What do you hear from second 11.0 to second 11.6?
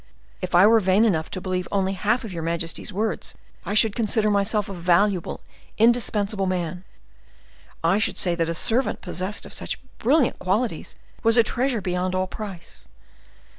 was a